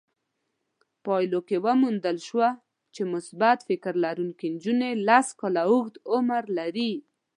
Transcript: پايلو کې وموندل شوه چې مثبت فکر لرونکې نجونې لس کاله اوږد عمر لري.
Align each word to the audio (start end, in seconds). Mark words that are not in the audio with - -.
پايلو 1.05 1.39
کې 1.47 1.57
وموندل 1.65 2.17
شوه 2.27 2.49
چې 2.93 3.01
مثبت 3.13 3.57
فکر 3.67 3.93
لرونکې 4.03 4.47
نجونې 4.55 4.89
لس 5.07 5.27
کاله 5.39 5.61
اوږد 5.71 5.95
عمر 6.13 6.43
لري. 6.57 6.91